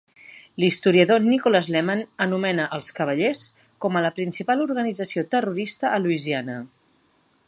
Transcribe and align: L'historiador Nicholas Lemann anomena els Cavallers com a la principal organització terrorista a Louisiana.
L'historiador 0.61 1.19
Nicholas 1.25 1.67
Lemann 1.75 2.01
anomena 2.25 2.65
els 2.77 2.87
Cavallers 3.01 3.43
com 3.85 3.99
a 4.01 4.05
la 4.07 4.13
principal 4.21 4.67
organització 4.67 5.25
terrorista 5.35 5.93
a 5.95 6.01
Louisiana. 6.07 6.57